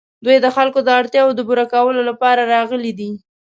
دوی 0.25 0.37
د 0.41 0.47
خلکو 0.55 0.79
د 0.83 0.89
اړتیاوو 0.99 1.35
د 1.37 1.41
پوره 1.47 1.65
کولو 1.73 2.01
لپاره 2.09 2.49
راغلي 2.53 2.91
دي. 2.99 3.11